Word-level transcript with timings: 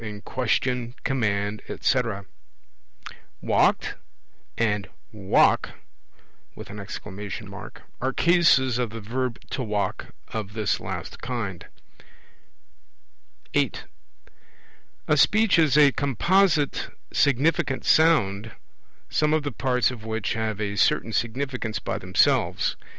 in 0.01 0.19
question, 0.21 0.95
command, 1.03 1.61
etc. 1.69 2.25
'Walked?' 3.39 3.93
and 4.57 4.89
'Walk!' 5.11 5.69
are 6.57 8.13
Cases 8.13 8.79
of 8.79 8.89
the 8.89 8.99
verb 8.99 9.39
'to 9.51 9.61
walk' 9.61 10.07
of 10.29 10.53
this 10.53 10.79
last 10.79 11.21
kind. 11.21 11.67
(8) 13.53 13.83
A 15.07 15.15
Speech 15.15 15.59
is 15.59 15.77
a 15.77 15.91
composite 15.91 16.89
significant 17.13 17.85
sound, 17.85 18.53
some 19.07 19.33
of 19.35 19.43
the 19.43 19.51
parts 19.51 19.91
of 19.91 20.03
which 20.03 20.33
have 20.33 20.59
a 20.59 20.75
certain 20.77 21.13
significance 21.13 21.77
by 21.77 21.99
themselves. 21.99 22.75